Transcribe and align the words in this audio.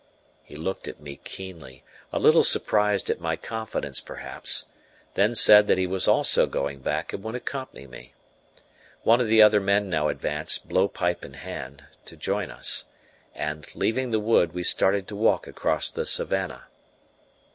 He 0.41 0.55
looked 0.55 0.87
at 0.87 0.99
me 0.99 1.17
keenly, 1.23 1.83
a 2.11 2.17
little 2.19 2.41
surprised 2.43 3.11
at 3.11 3.21
my 3.21 3.35
confidence 3.35 4.01
perhaps, 4.01 4.65
then 5.13 5.35
said 5.35 5.67
that 5.67 5.77
he 5.77 5.85
was 5.85 6.07
also 6.07 6.47
going 6.47 6.79
back 6.79 7.13
and 7.13 7.23
would 7.23 7.35
accompany 7.35 7.85
me 7.85 8.15
One 9.03 9.21
of 9.21 9.27
the 9.27 9.43
other 9.43 9.59
men 9.59 9.91
now 9.91 10.07
advanced, 10.07 10.67
blow 10.67 10.87
pipe 10.87 11.23
in 11.23 11.35
hand, 11.35 11.83
to 12.05 12.17
join 12.17 12.49
us, 12.49 12.85
and, 13.35 13.67
leaving 13.75 14.09
the 14.09 14.19
wood, 14.19 14.53
we 14.53 14.63
started 14.63 15.07
to 15.07 15.15
walk 15.15 15.45
across 15.45 15.91
the 15.91 16.07
savannah. 16.07 16.63